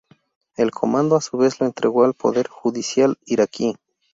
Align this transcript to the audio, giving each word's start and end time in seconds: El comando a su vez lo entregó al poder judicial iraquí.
El 0.57 0.71
comando 0.71 1.15
a 1.15 1.21
su 1.21 1.37
vez 1.37 1.59
lo 1.59 1.67
entregó 1.67 2.05
al 2.05 2.15
poder 2.15 2.47
judicial 2.47 3.19
iraquí. 3.27 3.75